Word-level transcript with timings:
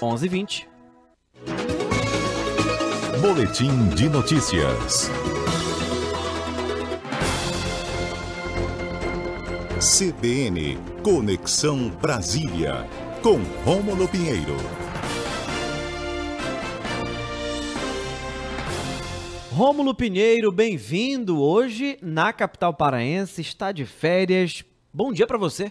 11:20. 0.00 0.66
Boletim 3.20 3.88
de 3.94 4.08
notícias. 4.08 5.10
CBN 9.78 10.78
Conexão 11.02 11.90
Brasília 11.90 12.86
com 13.22 13.38
Rômulo 13.64 14.08
Pinheiro. 14.08 14.56
Rômulo 19.52 19.94
Pinheiro, 19.94 20.50
bem-vindo. 20.50 21.42
Hoje 21.42 21.98
na 22.00 22.32
capital 22.32 22.72
paraense, 22.72 23.42
está 23.42 23.72
de 23.72 23.84
férias. 23.84 24.64
Bom 24.92 25.12
dia 25.12 25.26
para 25.26 25.36
você. 25.36 25.70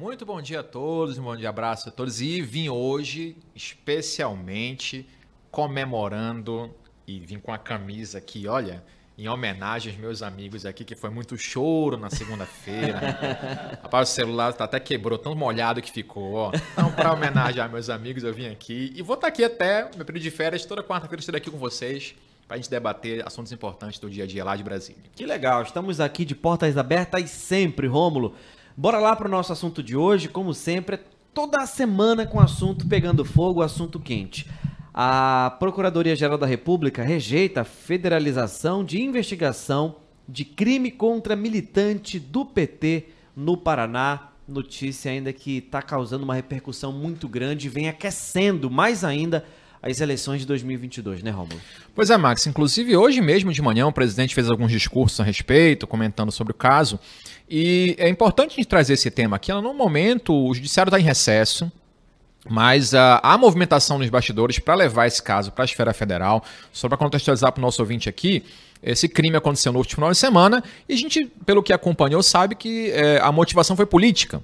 Muito 0.00 0.24
bom 0.24 0.40
dia 0.40 0.60
a 0.60 0.62
todos, 0.62 1.18
um 1.18 1.24
bom 1.24 1.36
dia, 1.36 1.50
abraço 1.50 1.90
a 1.90 1.92
todos. 1.92 2.22
E 2.22 2.40
vim 2.40 2.70
hoje 2.70 3.36
especialmente 3.54 5.06
comemorando 5.50 6.74
e 7.06 7.20
vim 7.20 7.38
com 7.38 7.52
a 7.52 7.58
camisa 7.58 8.16
aqui, 8.16 8.48
olha, 8.48 8.82
em 9.18 9.28
homenagem 9.28 9.92
aos 9.92 10.00
meus 10.00 10.22
amigos 10.22 10.64
aqui, 10.64 10.86
que 10.86 10.94
foi 10.94 11.10
muito 11.10 11.36
choro 11.36 11.98
na 11.98 12.08
segunda-feira. 12.08 12.98
Rapaz, 13.82 14.08
o 14.08 14.12
celular 14.12 14.54
tá 14.54 14.64
até 14.64 14.80
quebrou, 14.80 15.18
tão 15.18 15.34
molhado 15.34 15.82
que 15.82 15.92
ficou, 15.92 16.32
ó. 16.32 16.52
Então, 16.72 16.90
para 16.92 17.12
homenagem 17.12 17.60
aos 17.60 17.70
meus 17.70 17.90
amigos, 17.90 18.24
eu 18.24 18.32
vim 18.32 18.46
aqui 18.46 18.94
e 18.96 19.02
vou 19.02 19.16
estar 19.16 19.26
tá 19.26 19.28
aqui 19.28 19.44
até 19.44 19.90
meu 19.94 20.06
período 20.06 20.22
de 20.22 20.30
férias, 20.30 20.64
toda 20.64 20.82
quarta-feira 20.82 21.20
estou 21.20 21.36
aqui 21.36 21.50
com 21.50 21.58
vocês 21.58 22.14
para 22.48 22.54
a 22.54 22.58
gente 22.58 22.70
debater 22.70 23.24
assuntos 23.26 23.52
importantes 23.52 24.00
do 24.00 24.08
dia 24.08 24.24
a 24.24 24.26
dia 24.26 24.42
lá 24.42 24.56
de 24.56 24.64
Brasília. 24.64 25.02
Que 25.14 25.26
legal, 25.26 25.62
estamos 25.62 26.00
aqui 26.00 26.24
de 26.24 26.34
portas 26.34 26.78
abertas 26.78 27.28
sempre, 27.28 27.86
Rômulo. 27.86 28.34
Bora 28.80 28.98
lá 28.98 29.14
para 29.14 29.28
o 29.28 29.30
nosso 29.30 29.52
assunto 29.52 29.82
de 29.82 29.94
hoje, 29.94 30.26
como 30.26 30.54
sempre, 30.54 30.98
toda 31.34 31.66
semana 31.66 32.24
com 32.24 32.40
assunto 32.40 32.88
pegando 32.88 33.26
fogo, 33.26 33.60
assunto 33.60 34.00
quente. 34.00 34.46
A 34.94 35.54
Procuradoria-Geral 35.58 36.38
da 36.38 36.46
República 36.46 37.02
rejeita 37.02 37.60
a 37.60 37.64
federalização 37.64 38.82
de 38.82 39.02
investigação 39.02 39.96
de 40.26 40.46
crime 40.46 40.90
contra 40.90 41.36
militante 41.36 42.18
do 42.18 42.46
PT 42.46 43.08
no 43.36 43.54
Paraná. 43.54 44.30
Notícia 44.48 45.12
ainda 45.12 45.30
que 45.30 45.58
está 45.58 45.82
causando 45.82 46.24
uma 46.24 46.34
repercussão 46.34 46.90
muito 46.90 47.28
grande 47.28 47.68
vem 47.68 47.86
aquecendo 47.86 48.70
mais 48.70 49.04
ainda 49.04 49.44
as 49.82 50.00
eleições 50.00 50.40
de 50.40 50.46
2022, 50.46 51.22
né, 51.22 51.30
Romulo? 51.30 51.60
Pois 51.94 52.10
é, 52.10 52.16
Max. 52.16 52.46
Inclusive, 52.46 52.96
hoje 52.96 53.20
mesmo 53.20 53.52
de 53.52 53.62
manhã, 53.62 53.86
o 53.86 53.92
presidente 53.92 54.34
fez 54.34 54.50
alguns 54.50 54.70
discursos 54.70 55.18
a 55.20 55.24
respeito, 55.24 55.86
comentando 55.86 56.30
sobre 56.30 56.52
o 56.52 56.54
caso. 56.54 57.00
E 57.48 57.96
é 57.98 58.08
importante 58.08 58.52
a 58.52 58.56
gente 58.56 58.68
trazer 58.68 58.94
esse 58.94 59.10
tema 59.10 59.36
aqui. 59.36 59.52
No 59.52 59.72
momento, 59.72 60.34
o 60.34 60.54
judiciário 60.54 60.90
está 60.90 61.00
em 61.00 61.02
recesso. 61.02 61.70
Mas 62.48 62.94
uh, 62.94 63.20
há 63.22 63.36
movimentação 63.36 63.98
nos 63.98 64.08
bastidores 64.08 64.58
para 64.58 64.74
levar 64.74 65.06
esse 65.06 65.22
caso 65.22 65.52
para 65.52 65.64
a 65.64 65.66
esfera 65.66 65.92
federal. 65.92 66.42
Só 66.72 66.88
para 66.88 66.96
contextualizar 66.96 67.52
para 67.52 67.60
o 67.60 67.62
nosso 67.62 67.82
ouvinte 67.82 68.08
aqui, 68.08 68.44
esse 68.82 69.08
crime 69.08 69.36
aconteceu 69.36 69.72
no 69.72 69.78
último 69.78 69.96
final 69.96 70.10
de 70.10 70.16
semana 70.16 70.64
e 70.88 70.94
a 70.94 70.96
gente, 70.96 71.26
pelo 71.44 71.62
que 71.62 71.70
acompanhou, 71.70 72.22
sabe 72.22 72.54
que 72.54 72.90
eh, 72.92 73.20
a 73.22 73.30
motivação 73.30 73.76
foi 73.76 73.84
política. 73.84 74.42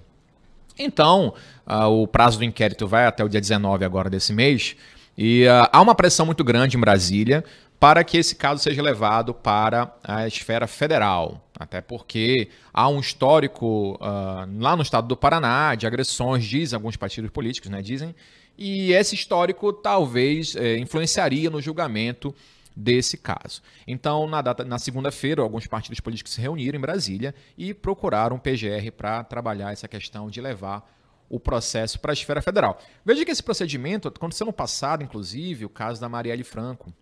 Então, 0.78 1.32
uh, 1.66 1.86
o 1.86 2.06
prazo 2.06 2.36
do 2.36 2.44
inquérito 2.44 2.86
vai 2.86 3.06
até 3.06 3.24
o 3.24 3.30
dia 3.30 3.40
19 3.40 3.82
agora 3.82 4.10
desse 4.10 4.34
mês 4.34 4.76
e 5.16 5.46
uh, 5.46 5.68
há 5.72 5.80
uma 5.80 5.94
pressão 5.94 6.26
muito 6.26 6.44
grande 6.44 6.76
em 6.76 6.80
Brasília 6.80 7.44
para 7.78 8.02
que 8.04 8.16
esse 8.16 8.34
caso 8.34 8.62
seja 8.62 8.82
levado 8.82 9.34
para 9.34 9.94
a 10.02 10.26
esfera 10.26 10.66
federal. 10.66 11.42
Até 11.58 11.80
porque 11.80 12.48
há 12.72 12.88
um 12.88 13.00
histórico 13.00 13.94
uh, 13.94 14.62
lá 14.62 14.76
no 14.76 14.82
estado 14.82 15.06
do 15.06 15.16
Paraná 15.16 15.74
de 15.74 15.86
agressões, 15.86 16.44
dizem 16.44 16.76
alguns 16.76 16.96
partidos 16.96 17.30
políticos, 17.30 17.70
né? 17.70 17.82
Dizem. 17.82 18.14
E 18.58 18.92
esse 18.92 19.14
histórico 19.14 19.70
talvez 19.70 20.56
eh, 20.56 20.78
influenciaria 20.78 21.50
no 21.50 21.60
julgamento 21.60 22.34
desse 22.74 23.18
caso. 23.18 23.60
Então, 23.86 24.26
na, 24.26 24.42
na 24.66 24.78
segunda-feira, 24.78 25.42
alguns 25.42 25.66
partidos 25.66 26.00
políticos 26.00 26.32
se 26.32 26.40
reuniram 26.40 26.78
em 26.78 26.80
Brasília 26.80 27.34
e 27.56 27.74
procuraram 27.74 28.36
o 28.36 28.38
PGR 28.38 28.90
para 28.96 29.22
trabalhar 29.24 29.72
essa 29.72 29.86
questão 29.86 30.30
de 30.30 30.40
levar 30.40 30.86
o 31.28 31.40
processo 31.40 31.98
para 31.98 32.12
a 32.12 32.14
esfera 32.14 32.40
federal. 32.40 32.80
Veja 33.04 33.24
que 33.24 33.30
esse 33.30 33.42
procedimento 33.42 34.08
aconteceu 34.08 34.46
no 34.46 34.52
passado, 34.52 35.02
inclusive, 35.02 35.64
o 35.64 35.68
caso 35.68 36.00
da 36.00 36.08
Marielle 36.08 36.44
Franco. 36.44 36.92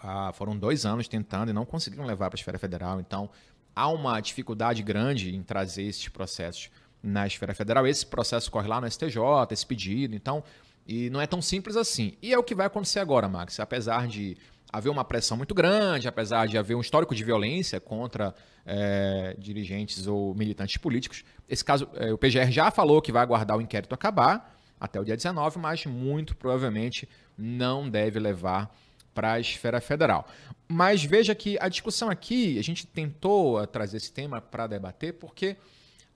Ah, 0.00 0.32
foram 0.32 0.56
dois 0.56 0.84
anos 0.84 1.08
tentando 1.08 1.50
e 1.50 1.52
não 1.52 1.64
conseguiram 1.64 2.04
levar 2.04 2.28
para 2.28 2.36
a 2.36 2.40
esfera 2.40 2.58
federal. 2.58 3.00
Então, 3.00 3.30
há 3.74 3.88
uma 3.88 4.20
dificuldade 4.20 4.82
grande 4.82 5.34
em 5.34 5.42
trazer 5.42 5.84
esses 5.84 6.08
processos 6.08 6.70
na 7.02 7.26
esfera 7.26 7.54
federal. 7.54 7.86
Esse 7.86 8.04
processo 8.04 8.50
corre 8.50 8.68
lá 8.68 8.80
no 8.80 8.90
STJ, 8.90 9.18
esse 9.50 9.66
pedido, 9.66 10.14
então, 10.14 10.42
e 10.86 11.10
não 11.10 11.20
é 11.20 11.26
tão 11.26 11.40
simples 11.40 11.76
assim. 11.76 12.16
E 12.20 12.32
é 12.32 12.38
o 12.38 12.42
que 12.42 12.54
vai 12.54 12.66
acontecer 12.66 12.98
agora, 12.98 13.28
Max. 13.28 13.60
Apesar 13.60 14.06
de 14.06 14.36
haver 14.72 14.90
uma 14.90 15.04
pressão 15.04 15.36
muito 15.36 15.54
grande, 15.54 16.08
apesar 16.08 16.46
de 16.46 16.58
haver 16.58 16.74
um 16.74 16.80
histórico 16.80 17.14
de 17.14 17.24
violência 17.24 17.80
contra 17.80 18.34
é, 18.64 19.34
dirigentes 19.38 20.06
ou 20.06 20.34
militantes 20.34 20.76
políticos, 20.76 21.24
esse 21.48 21.64
caso, 21.64 21.88
é, 21.94 22.12
o 22.12 22.18
PGR 22.18 22.50
já 22.50 22.70
falou 22.70 23.00
que 23.00 23.12
vai 23.12 23.22
aguardar 23.22 23.56
o 23.56 23.60
inquérito 23.60 23.94
acabar 23.94 24.58
até 24.78 25.00
o 25.00 25.04
dia 25.04 25.16
19, 25.16 25.58
mas 25.58 25.86
muito 25.86 26.36
provavelmente 26.36 27.08
não 27.36 27.88
deve 27.88 28.18
levar 28.18 28.70
para 29.14 29.32
a 29.32 29.40
esfera 29.40 29.80
federal. 29.80 30.28
Mas 30.68 31.02
veja 31.02 31.34
que 31.34 31.56
a 31.60 31.68
discussão 31.68 32.10
aqui, 32.10 32.58
a 32.58 32.62
gente 32.62 32.86
tentou 32.86 33.66
trazer 33.66 33.96
esse 33.96 34.12
tema 34.12 34.40
para 34.40 34.66
debater, 34.66 35.14
porque 35.14 35.56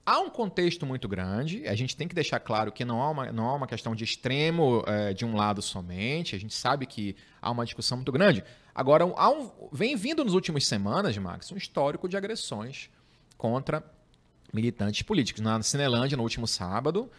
há 0.05 0.19
um 0.19 0.31
contexto 0.31 0.87
muito 0.87 1.09
grande, 1.09 1.67
a 1.67 1.75
gente 1.75 1.97
tem 1.97 2.09
que 2.09 2.15
deixar 2.15 2.41
claro 2.41 2.73
que 2.73 2.85
não 2.85 3.03
há 3.03 3.11
uma, 3.11 3.33
não 3.33 3.47
há 3.47 3.55
uma 3.55 3.67
questão 3.67 3.95
de 3.95 4.05
extremo 4.05 4.81
uh, 4.81 5.15
de 5.15 5.25
um 5.25 5.37
lado 5.37 5.63
somente, 5.63 6.35
a 6.35 6.39
gente 6.39 6.55
sabe 6.55 6.87
que 6.87 7.17
há 7.41 7.51
uma 7.51 7.65
discussão 7.65 7.99
muito 7.99 8.13
grande. 8.13 8.45
Agora, 8.75 9.05
há 9.17 9.31
um, 9.31 9.51
vem 9.73 9.97
vindo 9.97 10.25
nas 10.25 10.35
últimas 10.35 10.67
semanas, 10.67 11.17
Max, 11.19 11.51
um 11.53 11.57
histórico 11.57 12.09
de 12.09 12.17
agressões 12.17 12.89
contra 13.37 13.85
militantes 14.53 15.03
políticos. 15.03 15.43
Na 15.43 15.63
Cinelândia, 15.63 16.17
no 16.17 16.23
último 16.23 16.47
sábado, 16.47 17.11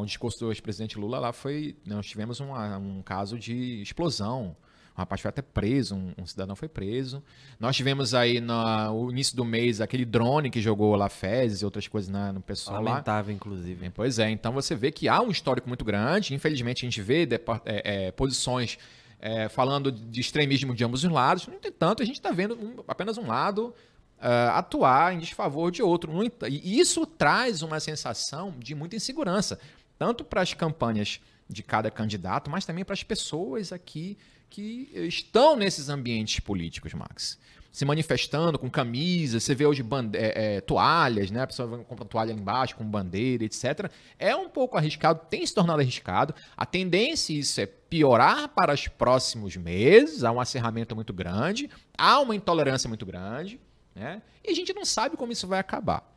um 0.00 0.04
discurso 0.04 0.40
do 0.40 0.50
ex-presidente 0.50 0.98
Lula 0.98 1.18
lá 1.18 1.32
foi. 1.32 1.76
Nós 1.86 2.06
tivemos 2.06 2.40
uma, 2.40 2.76
um 2.76 3.02
caso 3.02 3.38
de 3.38 3.80
explosão 3.80 4.54
um 4.96 5.00
rapaz 5.00 5.20
foi 5.20 5.28
até 5.28 5.42
preso, 5.42 5.94
um, 5.94 6.12
um 6.18 6.26
cidadão 6.26 6.54
foi 6.54 6.68
preso. 6.68 7.22
Nós 7.58 7.76
tivemos 7.76 8.14
aí 8.14 8.40
no, 8.40 9.10
início 9.10 9.36
do 9.36 9.44
mês 9.44 9.80
aquele 9.80 10.04
drone 10.04 10.50
que 10.50 10.60
jogou 10.60 10.94
lá 10.96 11.08
fezes 11.08 11.62
e 11.62 11.64
outras 11.64 11.88
coisas 11.88 12.10
na, 12.10 12.32
no 12.32 12.40
pessoal 12.40 12.82
Lamentável, 12.82 13.32
lá. 13.32 13.36
inclusive. 13.36 13.90
Pois 13.90 14.18
é, 14.18 14.30
então 14.30 14.52
você 14.52 14.74
vê 14.74 14.90
que 14.90 15.08
há 15.08 15.20
um 15.20 15.30
histórico 15.30 15.68
muito 15.68 15.84
grande. 15.84 16.34
Infelizmente, 16.34 16.84
a 16.84 16.86
gente 16.88 17.00
vê 17.00 17.28
é, 17.64 18.06
é, 18.06 18.10
posições 18.12 18.78
é, 19.20 19.48
falando 19.48 19.92
de 19.92 20.20
extremismo 20.20 20.74
de 20.74 20.84
ambos 20.84 21.04
os 21.04 21.10
lados. 21.10 21.46
No 21.46 21.54
entanto, 21.54 22.02
a 22.02 22.06
gente 22.06 22.16
está 22.16 22.30
vendo 22.30 22.54
um, 22.54 22.82
apenas 22.88 23.18
um 23.18 23.26
lado 23.26 23.74
uh, 24.18 24.50
atuar 24.52 25.14
em 25.14 25.18
desfavor 25.18 25.70
de 25.70 25.82
outro. 25.82 26.12
E 26.48 26.78
isso 26.78 27.06
traz 27.06 27.62
uma 27.62 27.80
sensação 27.80 28.54
de 28.58 28.74
muita 28.74 28.96
insegurança, 28.96 29.58
tanto 29.98 30.24
para 30.24 30.42
as 30.42 30.54
campanhas 30.54 31.20
de 31.48 31.62
cada 31.62 31.90
candidato, 31.90 32.50
mas 32.50 32.64
também 32.64 32.84
para 32.84 32.94
as 32.94 33.02
pessoas 33.02 33.72
aqui 33.72 34.16
que 34.50 34.90
estão 34.94 35.56
nesses 35.56 35.88
ambientes 35.88 36.40
políticos, 36.40 36.92
Max. 36.92 37.38
Se 37.72 37.84
manifestando 37.84 38.58
com 38.58 38.68
camisas, 38.68 39.44
você 39.44 39.54
vê 39.54 39.64
hoje 39.64 39.86
é, 40.14 40.56
é, 40.56 40.60
toalhas, 40.60 41.30
né? 41.30 41.42
A 41.42 41.46
pessoa 41.46 41.78
compra 41.84 42.04
toalha 42.04 42.32
ali 42.32 42.40
embaixo 42.40 42.74
com 42.74 42.84
bandeira, 42.84 43.44
etc. 43.44 43.88
É 44.18 44.34
um 44.34 44.48
pouco 44.48 44.76
arriscado, 44.76 45.20
tem 45.30 45.46
se 45.46 45.54
tornado 45.54 45.80
arriscado. 45.80 46.34
A 46.56 46.66
tendência 46.66 47.32
isso 47.32 47.60
é 47.60 47.66
piorar 47.66 48.48
para 48.48 48.74
os 48.74 48.88
próximos 48.88 49.56
meses. 49.56 50.24
Há 50.24 50.32
um 50.32 50.40
acerramento 50.40 50.96
muito 50.96 51.12
grande, 51.12 51.70
há 51.96 52.18
uma 52.18 52.34
intolerância 52.34 52.88
muito 52.88 53.06
grande, 53.06 53.60
né? 53.94 54.20
E 54.44 54.50
a 54.50 54.54
gente 54.54 54.74
não 54.74 54.84
sabe 54.84 55.16
como 55.16 55.30
isso 55.30 55.46
vai 55.46 55.60
acabar. 55.60 56.09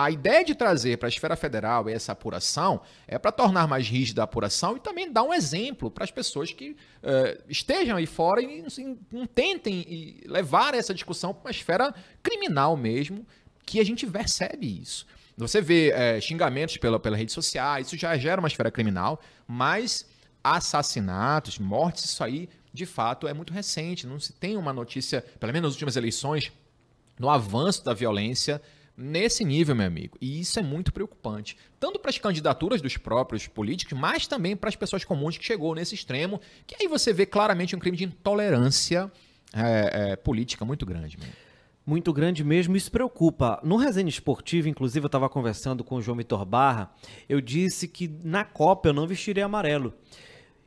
A 0.00 0.12
ideia 0.12 0.44
de 0.44 0.54
trazer 0.54 0.96
para 0.96 1.08
a 1.08 1.10
esfera 1.10 1.34
federal 1.34 1.88
essa 1.88 2.12
apuração 2.12 2.80
é 3.08 3.18
para 3.18 3.32
tornar 3.32 3.66
mais 3.66 3.88
rígida 3.88 4.22
a 4.22 4.24
apuração 4.24 4.76
e 4.76 4.78
também 4.78 5.10
dar 5.10 5.24
um 5.24 5.34
exemplo 5.34 5.90
para 5.90 6.04
as 6.04 6.10
pessoas 6.12 6.52
que 6.52 6.70
uh, 6.70 7.42
estejam 7.48 7.96
aí 7.96 8.06
fora 8.06 8.40
e 8.40 8.60
assim, 8.64 8.96
não 9.10 9.26
tentem 9.26 10.20
levar 10.26 10.72
essa 10.72 10.94
discussão 10.94 11.34
para 11.34 11.46
uma 11.46 11.50
esfera 11.50 11.92
criminal 12.22 12.76
mesmo, 12.76 13.26
que 13.66 13.80
a 13.80 13.84
gente 13.84 14.06
percebe 14.06 14.80
isso. 14.80 15.04
Você 15.36 15.60
vê 15.60 15.90
é, 15.90 16.20
xingamentos 16.20 16.76
pela, 16.76 17.00
pela 17.00 17.16
rede 17.16 17.32
social, 17.32 17.80
isso 17.80 17.96
já 17.96 18.16
gera 18.16 18.40
uma 18.40 18.46
esfera 18.46 18.70
criminal, 18.70 19.20
mas 19.48 20.06
assassinatos, 20.44 21.58
mortes, 21.58 22.04
isso 22.04 22.22
aí, 22.22 22.48
de 22.72 22.86
fato, 22.86 23.26
é 23.26 23.34
muito 23.34 23.52
recente. 23.52 24.06
Não 24.06 24.20
se 24.20 24.32
tem 24.32 24.56
uma 24.56 24.72
notícia, 24.72 25.24
pelo 25.40 25.52
menos 25.52 25.70
nas 25.70 25.74
últimas 25.74 25.96
eleições, 25.96 26.52
no 27.18 27.28
avanço 27.28 27.84
da 27.84 27.92
violência 27.92 28.62
nesse 28.98 29.44
nível, 29.44 29.76
meu 29.76 29.86
amigo. 29.86 30.18
E 30.20 30.40
isso 30.40 30.58
é 30.58 30.62
muito 30.62 30.92
preocupante. 30.92 31.56
Tanto 31.78 32.00
para 32.00 32.10
as 32.10 32.18
candidaturas 32.18 32.82
dos 32.82 32.96
próprios 32.96 33.46
políticos, 33.46 33.96
mas 33.96 34.26
também 34.26 34.56
para 34.56 34.68
as 34.68 34.76
pessoas 34.76 35.04
comuns 35.04 35.38
que 35.38 35.44
chegou 35.44 35.74
nesse 35.74 35.94
extremo, 35.94 36.40
que 36.66 36.76
aí 36.80 36.88
você 36.88 37.12
vê 37.12 37.24
claramente 37.24 37.76
um 37.76 37.78
crime 37.78 37.96
de 37.96 38.04
intolerância 38.04 39.10
é, 39.54 40.12
é, 40.12 40.16
política 40.16 40.64
muito 40.64 40.84
grande. 40.84 41.16
Muito 41.86 42.12
grande 42.12 42.44
mesmo, 42.44 42.76
isso 42.76 42.90
preocupa. 42.90 43.60
No 43.62 43.76
Resenha 43.76 44.08
Esportivo, 44.08 44.68
inclusive, 44.68 45.04
eu 45.04 45.08
estava 45.08 45.28
conversando 45.28 45.82
com 45.82 45.94
o 45.94 46.02
João 46.02 46.18
Vitor 46.18 46.44
Barra, 46.44 46.92
eu 47.28 47.40
disse 47.40 47.88
que 47.88 48.10
na 48.22 48.44
Copa 48.44 48.88
eu 48.88 48.92
não 48.92 49.06
vestiria 49.06 49.46
amarelo. 49.46 49.94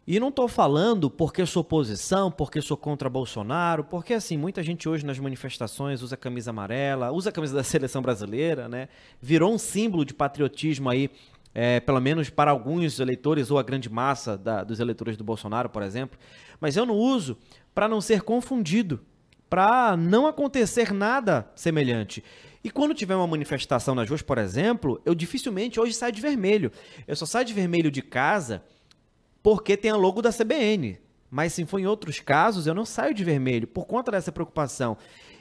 E 0.06 0.20
não 0.20 0.30
estou 0.30 0.48
falando 0.48 1.12
porque 1.12 1.46
sou 1.46 1.62
oposição, 1.62 2.32
porque 2.32 2.60
sou 2.60 2.76
contra 2.76 3.08
Bolsonaro, 3.08 3.84
porque 3.84 4.16
assim, 4.16 4.36
muita 4.36 4.64
gente 4.64 4.90
hoje 4.90 5.06
nas 5.06 5.20
manifestações 5.20 6.02
usa 6.02 6.18
camisa 6.18 6.50
amarela, 6.50 7.12
usa 7.12 7.30
a 7.30 7.32
camisa 7.32 7.54
da 7.58 7.64
seleção 7.64 8.02
brasileira, 8.02 8.68
né? 8.68 8.90
Virou 9.22 9.54
um 9.54 9.60
símbolo 9.60 10.04
de 10.04 10.14
patriotismo 10.14 10.90
aí, 10.90 11.10
é, 11.54 11.80
pelo 11.80 12.00
menos 12.00 12.32
para 12.32 12.50
alguns 12.50 13.00
eleitores 13.00 13.52
ou 13.52 13.60
a 13.60 13.64
grande 13.64 13.92
massa 13.92 14.36
da, 14.36 14.64
dos 14.64 14.80
eleitores 14.80 15.16
do 15.16 15.24
Bolsonaro, 15.24 15.70
por 15.70 15.84
exemplo. 15.84 16.18
Mas 16.60 16.76
eu 16.76 16.86
não 16.86 16.96
uso 16.96 17.38
para 17.74 17.88
não 17.88 18.02
ser 18.02 18.24
confundido, 18.24 19.00
para 19.48 19.96
não 19.96 20.26
acontecer 20.26 20.92
nada 20.92 21.48
semelhante. 21.54 22.24
E 22.64 22.72
quando 22.72 22.96
tiver 22.96 23.16
uma 23.16 23.28
manifestação 23.28 23.94
nas 23.94 24.10
ruas, 24.10 24.22
por 24.24 24.40
exemplo, 24.40 25.00
eu 25.06 25.14
dificilmente 25.14 25.80
hoje 25.80 25.94
saio 25.94 26.12
de 26.12 26.22
vermelho. 26.22 26.72
Eu 27.08 27.16
só 27.16 27.26
saio 27.26 27.46
de 27.46 27.54
vermelho 27.54 27.92
de 27.92 28.02
casa 28.02 28.64
porque 29.42 29.78
tem 29.78 29.92
a 29.92 29.96
logo 29.96 30.22
da 30.22 30.32
CBN. 30.32 31.00
Mas 31.30 31.54
se 31.54 31.66
for 31.66 31.80
em 31.80 31.88
outros 31.88 32.20
casos, 32.20 32.68
eu 32.68 32.74
não 32.74 32.86
saio 32.86 33.14
de 33.14 33.24
vermelho 33.24 33.68
por 33.68 33.86
conta 33.86 34.12
dessa 34.12 34.32
preocupação. 34.32 34.98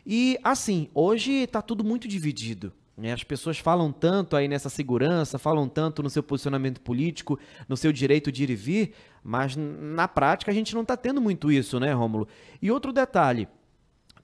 E 0.06 0.38
assim, 0.42 0.88
hoje 0.94 1.32
está 1.32 1.60
tudo 1.60 1.82
muito 1.82 2.06
dividido. 2.06 2.72
Né? 2.96 3.12
As 3.12 3.24
pessoas 3.24 3.58
falam 3.58 3.90
tanto 3.90 4.36
aí 4.36 4.46
nessa 4.46 4.68
segurança, 4.68 5.38
falam 5.38 5.68
tanto 5.68 6.02
no 6.02 6.10
seu 6.10 6.22
posicionamento 6.22 6.80
político, 6.80 7.38
no 7.68 7.76
seu 7.76 7.92
direito 7.92 8.30
de 8.30 8.44
ir 8.44 8.50
e 8.50 8.54
vir, 8.54 8.92
mas 9.24 9.56
na 9.56 10.06
prática 10.06 10.50
a 10.50 10.54
gente 10.54 10.74
não 10.74 10.82
está 10.82 10.96
tendo 10.96 11.20
muito 11.20 11.50
isso, 11.50 11.80
né, 11.80 11.92
Rômulo? 11.92 12.28
E 12.60 12.70
outro 12.70 12.92
detalhe, 12.92 13.48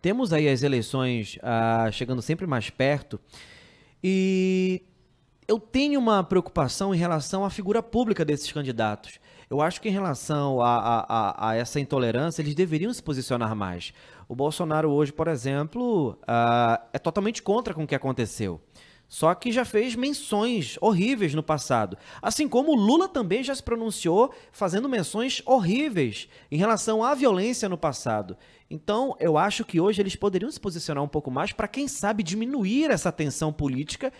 temos 0.00 0.32
aí 0.32 0.48
as 0.48 0.62
eleições 0.62 1.38
ah, 1.42 1.88
chegando 1.90 2.20
sempre 2.20 2.46
mais 2.46 2.70
perto 2.70 3.18
e 4.04 4.82
eu 5.48 5.58
tenho 5.58 5.98
uma 5.98 6.22
preocupação 6.22 6.94
em 6.94 6.98
relação 6.98 7.44
à 7.44 7.50
figura 7.50 7.82
pública 7.82 8.24
desses 8.24 8.52
candidatos. 8.52 9.18
Eu 9.48 9.60
acho 9.60 9.80
que 9.80 9.88
em 9.88 9.92
relação 9.92 10.60
a, 10.60 10.76
a, 10.76 11.06
a, 11.08 11.50
a, 11.50 11.54
essa 11.54 11.78
intolerância, 11.78 12.42
eles 12.42 12.54
deveriam 12.54 12.92
se 12.92 13.02
posicionar 13.02 13.54
mais. 13.54 13.92
O 14.28 14.34
Bolsonaro 14.34 14.90
hoje, 14.90 15.12
por 15.12 15.28
exemplo, 15.28 16.18
uh, 16.22 16.84
é 16.92 16.98
totalmente 16.98 17.40
contra 17.40 17.72
com 17.72 17.84
o 17.84 17.86
que 17.86 17.94
aconteceu. 17.94 18.60
Só 19.08 19.32
que 19.36 19.52
já 19.52 19.64
fez 19.64 19.94
menções 19.94 20.76
horríveis 20.80 21.32
no 21.32 21.44
passado. 21.44 21.96
Assim 22.20 22.48
como 22.48 22.72
o 22.72 22.74
Lula 22.74 23.08
também 23.08 23.44
já 23.44 23.54
se 23.54 23.62
pronunciou 23.62 24.34
fazendo 24.50 24.88
menções 24.88 25.40
horríveis 25.46 26.28
em 26.50 26.56
relação 26.56 27.04
à 27.04 27.14
violência 27.14 27.68
no 27.68 27.78
passado. 27.78 28.36
Então, 28.68 29.14
eu 29.20 29.38
acho 29.38 29.64
que 29.64 29.80
hoje 29.80 30.02
eles 30.02 30.16
poderiam 30.16 30.50
se 30.50 30.58
posicionar 30.58 31.04
um 31.04 31.08
pouco 31.08 31.30
mais 31.30 31.52
para, 31.52 31.68
quem 31.68 31.86
sabe, 31.86 32.24
diminuir 32.24 32.90
essa 32.90 33.12
tensão 33.12 33.52
política. 33.52 34.12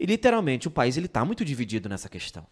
E, 0.00 0.06
literalmente, 0.06 0.66
o 0.66 0.70
país 0.70 0.96
está 0.96 1.22
muito 1.26 1.44
dividido 1.44 1.90
nessa 1.90 2.08
questão. 2.08 2.46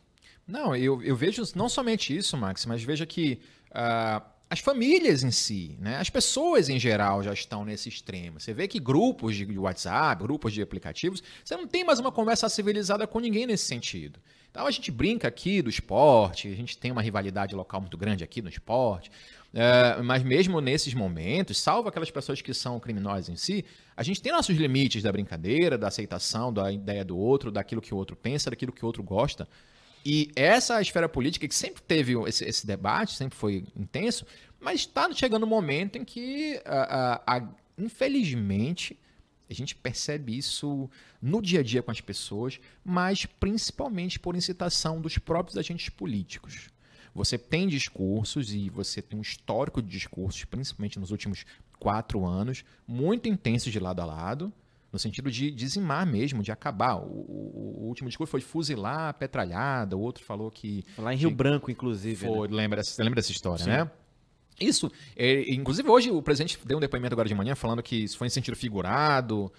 Não, 0.46 0.76
eu, 0.76 1.02
eu 1.02 1.16
vejo 1.16 1.42
não 1.54 1.68
somente 1.68 2.14
isso, 2.14 2.36
Max, 2.36 2.66
mas 2.66 2.82
veja 2.82 3.06
que 3.06 3.40
uh, 3.70 4.22
as 4.48 4.60
famílias 4.60 5.22
em 5.22 5.30
si, 5.30 5.76
né, 5.80 5.96
as 5.96 6.10
pessoas 6.10 6.68
em 6.68 6.78
geral 6.78 7.22
já 7.22 7.32
estão 7.32 7.64
nesse 7.64 7.88
extremo. 7.88 8.38
Você 8.38 8.52
vê 8.52 8.68
que 8.68 8.78
grupos 8.78 9.34
de 9.34 9.58
WhatsApp, 9.58 10.22
grupos 10.22 10.52
de 10.52 10.62
aplicativos, 10.62 11.22
você 11.44 11.56
não 11.56 11.66
tem 11.66 11.82
mais 11.82 11.98
uma 11.98 12.12
conversa 12.12 12.48
civilizada 12.48 13.06
com 13.06 13.18
ninguém 13.20 13.46
nesse 13.46 13.64
sentido. 13.64 14.20
Então 14.50 14.66
a 14.66 14.70
gente 14.70 14.90
brinca 14.92 15.26
aqui 15.26 15.60
do 15.60 15.68
esporte, 15.68 16.46
a 16.46 16.54
gente 16.54 16.78
tem 16.78 16.92
uma 16.92 17.02
rivalidade 17.02 17.54
local 17.54 17.80
muito 17.80 17.96
grande 17.96 18.22
aqui 18.22 18.40
no 18.40 18.48
esporte, 18.48 19.10
uh, 19.54 20.04
mas 20.04 20.22
mesmo 20.22 20.60
nesses 20.60 20.94
momentos, 20.94 21.58
salvo 21.58 21.88
aquelas 21.88 22.10
pessoas 22.10 22.40
que 22.40 22.52
são 22.54 22.78
criminosas 22.78 23.30
em 23.30 23.36
si, 23.36 23.64
a 23.96 24.02
gente 24.02 24.22
tem 24.22 24.30
nossos 24.30 24.56
limites 24.56 25.02
da 25.02 25.10
brincadeira, 25.10 25.76
da 25.76 25.88
aceitação, 25.88 26.52
da 26.52 26.70
ideia 26.70 27.04
do 27.04 27.16
outro, 27.16 27.50
daquilo 27.50 27.80
que 27.80 27.94
o 27.94 27.96
outro 27.96 28.14
pensa, 28.14 28.50
daquilo 28.50 28.72
que 28.72 28.84
o 28.84 28.86
outro 28.86 29.02
gosta. 29.02 29.48
E 30.04 30.30
essa 30.36 30.80
esfera 30.82 31.08
política 31.08 31.48
que 31.48 31.54
sempre 31.54 31.82
teve 31.82 32.12
esse, 32.28 32.44
esse 32.44 32.66
debate, 32.66 33.12
sempre 33.12 33.36
foi 33.36 33.64
intenso, 33.74 34.26
mas 34.60 34.80
está 34.80 35.10
chegando 35.12 35.44
um 35.46 35.48
momento 35.48 35.96
em 35.96 36.04
que, 36.04 36.60
a, 36.64 37.14
a, 37.24 37.36
a, 37.36 37.48
infelizmente, 37.78 38.98
a 39.48 39.54
gente 39.54 39.74
percebe 39.74 40.36
isso 40.36 40.90
no 41.20 41.40
dia 41.40 41.60
a 41.60 41.62
dia 41.62 41.82
com 41.82 41.90
as 41.90 42.00
pessoas, 42.00 42.60
mas 42.84 43.24
principalmente 43.24 44.18
por 44.18 44.36
incitação 44.36 45.00
dos 45.00 45.16
próprios 45.16 45.56
agentes 45.56 45.88
políticos. 45.88 46.68
Você 47.14 47.38
tem 47.38 47.68
discursos 47.68 48.52
e 48.52 48.68
você 48.68 49.00
tem 49.00 49.18
um 49.18 49.22
histórico 49.22 49.80
de 49.80 49.88
discursos, 49.88 50.44
principalmente 50.44 50.98
nos 50.98 51.12
últimos 51.12 51.46
quatro 51.78 52.26
anos, 52.26 52.64
muito 52.86 53.28
intensos 53.28 53.72
de 53.72 53.78
lado 53.78 54.00
a 54.00 54.04
lado, 54.04 54.52
no 54.94 54.98
sentido 55.00 55.28
de 55.28 55.50
dizimar 55.50 56.06
mesmo, 56.06 56.40
de 56.40 56.52
acabar. 56.52 56.94
O, 56.94 57.02
o, 57.02 57.78
o, 57.80 57.88
último 57.88 58.08
discurso 58.08 58.30
foi 58.30 58.40
fuzilar 58.40 59.08
a 59.08 59.12
petralhada, 59.12 59.96
o 59.96 60.00
outro 60.00 60.22
falou 60.24 60.52
que... 60.52 60.84
Lá 60.96 61.12
em 61.12 61.16
Rio 61.16 61.32
Branco, 61.32 61.68
inclusive. 61.68 62.24
Foi, 62.24 62.46
né? 62.46 62.54
lembra, 62.54 62.80
lembra 63.00 63.16
dessa 63.16 63.32
história, 63.32 63.64
Sim. 63.64 63.70
né? 63.70 63.90
Isso, 64.60 64.90
é, 65.16 65.52
inclusive 65.52 65.88
hoje 65.88 66.12
o 66.12 66.22
presidente 66.22 66.60
deu 66.64 66.76
um 66.76 66.80
depoimento 66.80 67.12
agora 67.12 67.28
de 67.28 67.34
manhã 67.34 67.56
falando 67.56 67.82
que 67.82 68.04
isso 68.04 68.16
foi 68.16 68.28
em 68.28 68.30
sentido 68.30 68.56
figurado, 68.56 69.52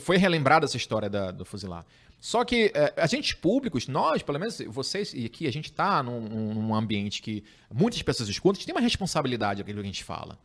foi 0.00 0.16
relembrada 0.16 0.64
essa 0.64 0.76
história 0.76 1.08
da, 1.08 1.30
do 1.30 1.44
fuzilar. 1.44 1.86
Só 2.20 2.44
que 2.44 2.72
é, 2.74 2.92
agentes 2.96 3.34
públicos, 3.34 3.86
nós, 3.86 4.20
pelo 4.20 4.40
menos 4.40 4.60
vocês 4.66 5.14
e 5.14 5.24
aqui, 5.24 5.46
a 5.46 5.52
gente 5.52 5.66
está 5.66 6.02
num, 6.02 6.20
num, 6.54 6.74
ambiente 6.74 7.22
que 7.22 7.44
muitas 7.72 8.02
pessoas 8.02 8.28
escutam, 8.28 8.52
a 8.52 8.58
gente 8.58 8.66
tem 8.66 8.74
uma 8.74 8.80
responsabilidade 8.80 9.62
aquilo 9.62 9.78
que 9.78 9.84
a 9.84 9.92
gente 9.92 10.02
fala. 10.02 10.36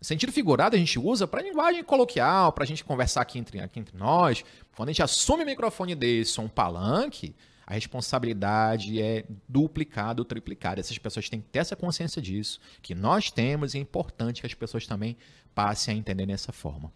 Sentido 0.00 0.30
figurado 0.30 0.76
a 0.76 0.78
gente 0.78 0.98
usa 0.98 1.26
para 1.26 1.42
linguagem 1.42 1.82
coloquial, 1.82 2.52
para 2.52 2.64
a 2.64 2.66
gente 2.66 2.84
conversar 2.84 3.22
aqui 3.22 3.38
entre, 3.38 3.60
aqui 3.60 3.80
entre 3.80 3.96
nós. 3.96 4.44
Quando 4.76 4.90
a 4.90 4.92
gente 4.92 5.02
assume 5.02 5.42
um 5.42 5.46
microfone 5.46 5.94
desse 5.94 6.38
ou 6.38 6.46
um 6.46 6.48
palanque, 6.48 7.34
a 7.66 7.74
responsabilidade 7.74 9.02
é 9.02 9.24
duplicada 9.48 10.20
ou 10.20 10.24
triplicada. 10.24 10.80
Essas 10.80 10.98
pessoas 10.98 11.28
têm 11.28 11.40
que 11.40 11.48
ter 11.48 11.58
essa 11.58 11.74
consciência 11.74 12.22
disso, 12.22 12.60
que 12.80 12.94
nós 12.94 13.30
temos 13.30 13.74
e 13.74 13.78
é 13.78 13.80
importante 13.80 14.40
que 14.40 14.46
as 14.46 14.54
pessoas 14.54 14.86
também 14.86 15.16
passem 15.54 15.94
a 15.94 15.98
entender 15.98 16.26
dessa 16.26 16.52
forma. 16.52 16.92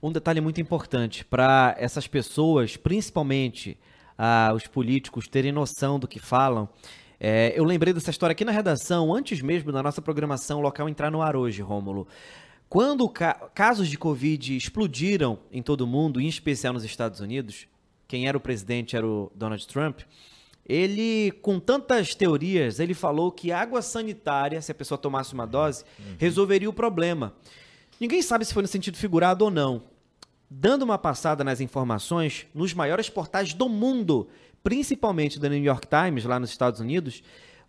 Um 0.00 0.12
detalhe 0.12 0.40
muito 0.40 0.60
importante 0.60 1.24
para 1.24 1.74
essas 1.78 2.06
pessoas, 2.06 2.76
principalmente 2.76 3.76
ah, 4.16 4.52
os 4.54 4.66
políticos, 4.66 5.26
terem 5.26 5.50
noção 5.50 5.98
do 5.98 6.06
que 6.06 6.20
falam. 6.20 6.68
É, 7.24 7.52
eu 7.56 7.62
lembrei 7.62 7.92
dessa 7.92 8.10
história 8.10 8.32
aqui 8.32 8.44
na 8.44 8.50
redação, 8.50 9.14
antes 9.14 9.40
mesmo 9.40 9.70
da 9.70 9.80
nossa 9.80 10.02
programação 10.02 10.60
local 10.60 10.88
entrar 10.88 11.08
no 11.08 11.22
ar 11.22 11.36
hoje, 11.36 11.62
Rômulo. 11.62 12.08
Quando 12.68 13.08
ca 13.08 13.34
casos 13.54 13.88
de 13.88 13.96
Covid 13.96 14.56
explodiram 14.56 15.38
em 15.52 15.62
todo 15.62 15.82
o 15.82 15.86
mundo, 15.86 16.20
em 16.20 16.26
especial 16.26 16.72
nos 16.72 16.82
Estados 16.82 17.20
Unidos, 17.20 17.68
quem 18.08 18.26
era 18.26 18.36
o 18.36 18.40
presidente 18.40 18.96
era 18.96 19.06
o 19.06 19.30
Donald 19.36 19.64
Trump. 19.68 20.00
Ele, 20.68 21.30
com 21.42 21.60
tantas 21.60 22.12
teorias, 22.12 22.80
ele 22.80 22.92
falou 22.92 23.30
que 23.30 23.52
água 23.52 23.82
sanitária, 23.82 24.60
se 24.60 24.72
a 24.72 24.74
pessoa 24.74 24.98
tomasse 24.98 25.32
uma 25.32 25.46
dose, 25.46 25.84
uhum. 26.00 26.16
resolveria 26.18 26.68
o 26.68 26.72
problema. 26.72 27.34
Ninguém 28.00 28.20
sabe 28.20 28.44
se 28.44 28.52
foi 28.52 28.62
no 28.62 28.68
sentido 28.68 28.96
figurado 28.96 29.44
ou 29.44 29.50
não. 29.50 29.84
Dando 30.50 30.82
uma 30.82 30.98
passada 30.98 31.44
nas 31.44 31.60
informações, 31.60 32.48
nos 32.52 32.74
maiores 32.74 33.08
portais 33.08 33.54
do 33.54 33.68
mundo, 33.68 34.28
principalmente 34.62 35.38
da 35.38 35.48
New 35.48 35.62
York 35.62 35.86
Times, 35.88 36.24
lá 36.24 36.38
nos 36.38 36.50
Estados 36.50 36.80
Unidos, 36.80 37.22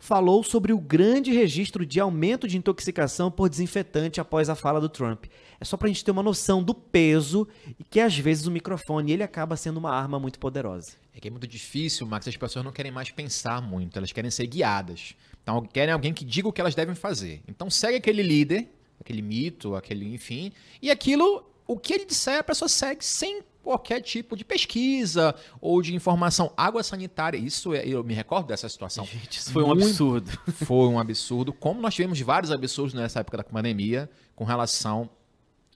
falou 0.04 0.44
sobre 0.44 0.74
o 0.74 0.78
grande 0.78 1.32
registro 1.32 1.86
de 1.86 1.98
aumento 1.98 2.46
de 2.46 2.58
intoxicação 2.58 3.32
por 3.32 3.48
desinfetante 3.48 4.20
após 4.20 4.50
a 4.50 4.56
fala 4.56 4.82
do 4.82 4.90
Trump. 4.90 5.28
É 5.62 5.64
só 5.64 5.78
para 5.78 5.88
a 5.88 5.90
gente 5.90 6.04
ter 6.04 6.12
uma 6.12 6.22
noção 6.22 6.62
do 6.62 6.74
peso 6.74 7.48
e 7.80 7.86
que 7.86 8.02
às 8.02 8.18
vezes 8.18 8.46
o 8.46 8.52
microfone 8.52 9.14
ele 9.14 9.24
acaba 9.24 9.56
sendo 9.56 9.78
uma 9.78 9.92
arma 9.92 10.20
muito 10.20 10.40
poderosa. 10.40 10.98
É 11.16 11.22
que 11.22 11.30
é 11.30 11.32
muito 11.32 11.48
difícil, 11.48 12.06
Max, 12.06 12.28
as 12.28 12.36
pessoas 12.36 12.66
não 12.66 12.72
querem 12.74 12.92
mais 12.92 13.12
pensar 13.12 13.62
muito, 13.62 13.96
elas 13.98 14.12
querem 14.12 14.30
ser 14.30 14.46
guiadas. 14.46 15.16
Então 15.42 15.62
querem 15.62 15.94
alguém 15.94 16.14
que 16.14 16.26
diga 16.26 16.50
o 16.50 16.52
que 16.52 16.60
elas 16.60 16.76
devem 16.76 16.96
fazer. 16.96 17.42
Então 17.48 17.70
segue 17.70 17.96
aquele 17.96 18.24
líder, 18.24 18.68
aquele 19.00 19.22
mito, 19.22 19.74
aquele 19.74 20.14
enfim, 20.14 20.52
e 20.82 20.92
aquilo, 20.92 21.50
o 21.66 21.78
que 21.78 21.94
ele 21.94 22.06
disser, 22.06 22.40
a 22.40 22.44
pessoa 22.44 22.68
segue 22.68 23.06
sem 23.06 23.42
qualquer 23.64 24.02
tipo 24.02 24.36
de 24.36 24.44
pesquisa 24.44 25.34
ou 25.62 25.82
de 25.82 25.96
informação. 25.96 26.52
Água 26.56 26.84
sanitária, 26.84 27.38
isso 27.38 27.74
é, 27.74 27.88
eu 27.88 28.04
me 28.04 28.14
recordo 28.14 28.48
dessa 28.48 28.68
situação. 28.68 29.06
Gente, 29.06 29.40
isso 29.40 29.52
foi 29.52 29.64
um 29.64 29.72
absurdo. 29.72 30.30
Foi 30.66 30.88
um 30.88 31.00
absurdo. 31.00 31.54
Como 31.54 31.82
nós 31.82 31.96
tivemos 31.96 32.20
vários 32.20 32.52
absurdos 32.52 32.94
nessa 32.94 33.22
época 33.22 33.38
da 33.38 33.44
pandemia 33.44 34.10
com 34.36 34.44
relação 34.44 35.10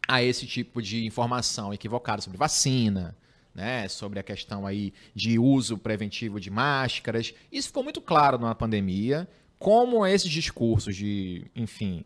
a 0.08 0.22
esse 0.22 0.46
tipo 0.46 0.82
de 0.82 1.06
informação 1.06 1.74
equivocada 1.74 2.22
sobre 2.22 2.38
vacina, 2.38 3.16
né, 3.56 3.88
sobre 3.88 4.20
a 4.20 4.24
questão 4.24 4.68
aí 4.68 4.94
de 5.16 5.40
uso 5.40 5.78
preventivo 5.78 6.40
de 6.40 6.50
máscaras. 6.50 7.34
Isso 7.52 7.70
ficou 7.70 7.84
muito 7.84 8.00
claro 8.00 8.38
na 8.38 8.54
pandemia, 8.54 9.28
como 9.58 10.06
esses 10.06 10.30
discursos 10.30 10.96
de, 10.96 11.50
enfim, 11.56 12.06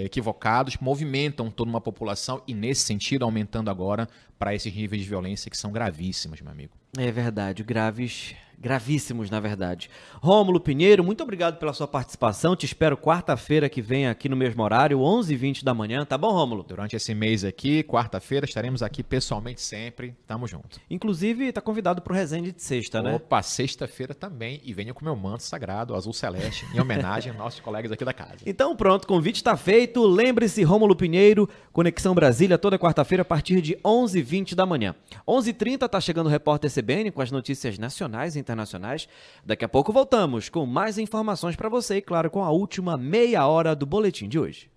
equivocados 0.00 0.76
movimentam 0.78 1.50
toda 1.50 1.70
uma 1.70 1.80
população 1.80 2.42
e, 2.46 2.54
nesse 2.54 2.82
sentido, 2.82 3.24
aumentando 3.24 3.70
agora 3.70 4.08
para 4.38 4.54
esses 4.54 4.74
níveis 4.74 5.02
de 5.02 5.08
violência 5.08 5.50
que 5.50 5.56
são 5.56 5.70
gravíssimos, 5.70 6.40
meu 6.40 6.50
amigo. 6.50 6.81
É 6.98 7.10
verdade, 7.10 7.62
graves 7.62 8.34
gravíssimos, 8.62 9.28
na 9.28 9.40
verdade. 9.40 9.90
Rômulo 10.20 10.60
Pinheiro, 10.60 11.02
muito 11.02 11.20
obrigado 11.20 11.58
pela 11.58 11.72
sua 11.72 11.88
participação. 11.88 12.54
Te 12.54 12.64
espero 12.64 12.96
quarta-feira 12.96 13.68
que 13.68 13.82
vem 13.82 14.06
aqui 14.06 14.28
no 14.28 14.36
mesmo 14.36 14.62
horário, 14.62 15.00
11h20 15.00 15.64
da 15.64 15.74
manhã. 15.74 16.04
Tá 16.04 16.16
bom, 16.16 16.30
Rômulo? 16.30 16.62
Durante 16.62 16.94
esse 16.94 17.12
mês 17.12 17.44
aqui, 17.44 17.82
quarta-feira, 17.82 18.46
estaremos 18.46 18.80
aqui 18.80 19.02
pessoalmente 19.02 19.60
sempre. 19.60 20.14
Tamo 20.28 20.46
junto. 20.46 20.80
Inclusive, 20.88 21.50
tá 21.50 21.60
convidado 21.60 22.00
pro 22.00 22.14
resenha 22.14 22.52
de 22.52 22.62
sexta, 22.62 23.02
né? 23.02 23.16
Opa, 23.16 23.42
sexta-feira 23.42 24.14
também. 24.14 24.60
E 24.64 24.72
venha 24.72 24.94
com 24.94 25.04
meu 25.04 25.16
manto 25.16 25.42
sagrado, 25.42 25.96
azul 25.96 26.12
celeste, 26.12 26.64
em 26.72 26.80
homenagem 26.80 27.32
aos 27.32 27.38
nossos 27.38 27.58
colegas 27.58 27.90
aqui 27.90 28.04
da 28.04 28.12
casa. 28.12 28.36
Então 28.46 28.76
pronto, 28.76 29.08
convite 29.08 29.36
está 29.36 29.56
feito. 29.56 30.06
Lembre-se, 30.06 30.62
Rômulo 30.62 30.94
Pinheiro, 30.94 31.48
Conexão 31.72 32.14
Brasília, 32.14 32.56
toda 32.56 32.78
quarta-feira 32.78 33.22
a 33.22 33.24
partir 33.24 33.60
de 33.60 33.74
11h20 33.84 34.54
da 34.54 34.64
manhã. 34.64 34.94
11h30 35.26 35.88
tá 35.88 36.00
chegando 36.00 36.26
o 36.26 36.30
repórter 36.30 36.70
CBN 36.82 37.10
com 37.12 37.22
as 37.22 37.30
notícias 37.30 37.78
nacionais 37.78 38.36
e 38.36 38.40
internacionais. 38.40 39.08
Daqui 39.44 39.64
a 39.64 39.68
pouco 39.68 39.92
voltamos 39.92 40.48
com 40.48 40.66
mais 40.66 40.98
informações 40.98 41.56
para 41.56 41.68
você 41.68 41.96
e, 41.96 42.02
claro, 42.02 42.30
com 42.30 42.42
a 42.42 42.50
última 42.50 42.96
meia 42.96 43.46
hora 43.46 43.74
do 43.74 43.86
boletim 43.86 44.28
de 44.28 44.38
hoje. 44.38 44.70